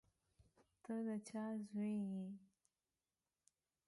[0.83, 2.27] ته د چا زوی یې؟